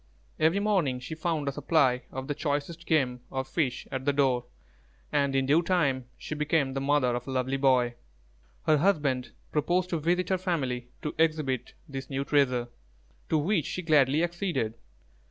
Every 0.39 0.59
morning 0.59 0.99
she 0.99 1.13
found 1.13 1.47
a 1.47 1.51
supply 1.51 2.01
of 2.11 2.27
the 2.27 2.33
choicest 2.33 2.87
game 2.87 3.19
or 3.29 3.43
fish 3.43 3.87
at 3.91 4.03
the 4.03 4.11
door, 4.11 4.45
and 5.11 5.35
in 5.35 5.45
due 5.45 5.61
time 5.61 6.05
she 6.17 6.33
became 6.33 6.73
the 6.73 6.81
mother 6.81 7.15
of 7.15 7.27
a 7.27 7.31
lovely 7.31 7.57
boy. 7.57 7.93
Her 8.65 8.77
husband 8.77 9.29
proposed 9.51 9.91
to 9.91 9.99
visit 9.99 10.29
her 10.29 10.39
family 10.39 10.87
to 11.03 11.13
exhibit 11.19 11.75
this 11.87 12.09
new 12.09 12.25
treasure, 12.25 12.69
to 13.29 13.37
which 13.37 13.67
she 13.67 13.83
gladly 13.83 14.23
acceded. 14.23 14.73